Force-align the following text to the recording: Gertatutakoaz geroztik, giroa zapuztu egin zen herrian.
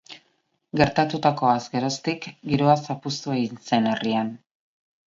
Gertatutakoaz 0.79 1.59
geroztik, 1.75 2.27
giroa 2.55 2.77
zapuztu 2.89 3.39
egin 3.39 3.65
zen 3.71 3.93
herrian. 3.95 4.35